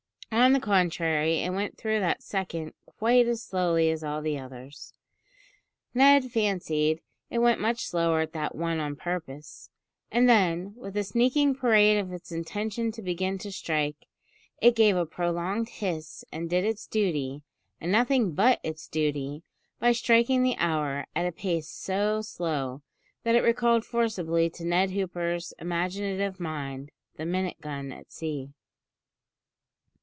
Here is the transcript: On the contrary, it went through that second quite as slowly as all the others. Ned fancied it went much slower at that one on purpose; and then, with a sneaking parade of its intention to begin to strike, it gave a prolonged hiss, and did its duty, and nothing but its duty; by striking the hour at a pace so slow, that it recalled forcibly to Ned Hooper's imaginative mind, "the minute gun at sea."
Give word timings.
On 0.33 0.53
the 0.53 0.61
contrary, 0.61 1.43
it 1.43 1.49
went 1.49 1.77
through 1.77 1.99
that 1.99 2.23
second 2.23 2.73
quite 2.85 3.27
as 3.27 3.43
slowly 3.43 3.91
as 3.91 4.01
all 4.01 4.21
the 4.21 4.39
others. 4.39 4.93
Ned 5.93 6.31
fancied 6.31 7.01
it 7.29 7.39
went 7.39 7.59
much 7.59 7.81
slower 7.85 8.21
at 8.21 8.31
that 8.31 8.55
one 8.55 8.79
on 8.79 8.95
purpose; 8.95 9.69
and 10.09 10.29
then, 10.29 10.73
with 10.75 10.95
a 10.95 11.03
sneaking 11.03 11.53
parade 11.55 11.97
of 11.97 12.13
its 12.13 12.31
intention 12.31 12.93
to 12.93 13.01
begin 13.01 13.37
to 13.39 13.51
strike, 13.51 14.07
it 14.61 14.75
gave 14.75 14.95
a 14.95 15.05
prolonged 15.05 15.67
hiss, 15.67 16.23
and 16.31 16.49
did 16.49 16.63
its 16.63 16.87
duty, 16.87 17.41
and 17.81 17.91
nothing 17.91 18.31
but 18.31 18.61
its 18.63 18.87
duty; 18.87 19.43
by 19.79 19.91
striking 19.91 20.43
the 20.43 20.55
hour 20.57 21.05
at 21.13 21.27
a 21.27 21.33
pace 21.33 21.67
so 21.67 22.21
slow, 22.21 22.81
that 23.23 23.35
it 23.35 23.41
recalled 23.43 23.83
forcibly 23.83 24.49
to 24.49 24.63
Ned 24.65 24.91
Hooper's 24.91 25.53
imaginative 25.59 26.39
mind, 26.39 26.89
"the 27.17 27.25
minute 27.25 27.59
gun 27.59 27.91
at 27.91 28.11
sea." 28.13 28.53